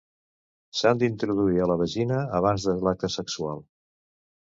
S'han 0.77 1.01
d'introduir 1.01 1.61
a 1.65 1.67
la 1.71 1.75
vagina 1.81 2.17
abans 2.39 2.65
de 2.71 2.75
l'acte 2.87 3.11
sexual. 3.17 3.63